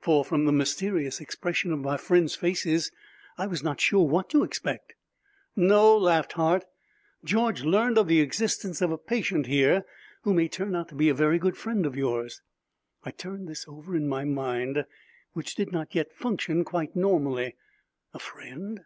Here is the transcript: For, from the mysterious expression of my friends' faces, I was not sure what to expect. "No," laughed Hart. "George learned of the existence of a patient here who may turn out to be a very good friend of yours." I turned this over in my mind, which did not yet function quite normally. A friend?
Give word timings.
For, 0.00 0.24
from 0.24 0.44
the 0.44 0.52
mysterious 0.52 1.20
expression 1.20 1.72
of 1.72 1.80
my 1.80 1.96
friends' 1.96 2.36
faces, 2.36 2.92
I 3.36 3.48
was 3.48 3.64
not 3.64 3.80
sure 3.80 4.06
what 4.06 4.30
to 4.30 4.44
expect. 4.44 4.94
"No," 5.56 5.98
laughed 5.98 6.34
Hart. 6.34 6.66
"George 7.24 7.64
learned 7.64 7.98
of 7.98 8.06
the 8.06 8.20
existence 8.20 8.80
of 8.80 8.92
a 8.92 8.96
patient 8.96 9.46
here 9.48 9.84
who 10.22 10.34
may 10.34 10.46
turn 10.46 10.76
out 10.76 10.88
to 10.90 10.94
be 10.94 11.08
a 11.08 11.14
very 11.14 11.40
good 11.40 11.56
friend 11.56 11.84
of 11.84 11.96
yours." 11.96 12.42
I 13.02 13.10
turned 13.10 13.48
this 13.48 13.66
over 13.66 13.96
in 13.96 14.08
my 14.08 14.24
mind, 14.24 14.84
which 15.32 15.56
did 15.56 15.72
not 15.72 15.96
yet 15.96 16.12
function 16.14 16.62
quite 16.62 16.94
normally. 16.94 17.56
A 18.14 18.20
friend? 18.20 18.82